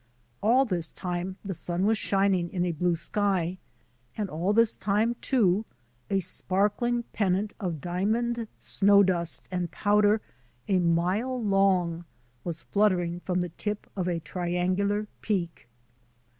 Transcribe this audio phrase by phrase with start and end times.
[0.41, 3.59] All this time the sun was shining in a blue sky;
[4.17, 5.63] and all this time, too,
[6.09, 10.19] a sparkling pennant of diamond snow dust and powder
[10.67, 12.05] a mile long
[12.43, 15.67] was fluttering from the tip of a triangular peak.